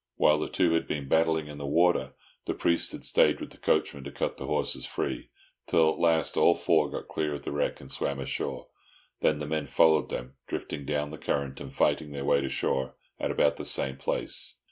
[0.15, 2.13] While the two had been battling in the water,
[2.45, 5.29] the priest had stayed with the coachman to cut the horses free,
[5.67, 8.65] till at last all four got clear of the wreck, and swam ashore.
[9.19, 12.95] Then the men followed them, drifting down the current and fighting their way to shore
[13.19, 14.55] at about the same place.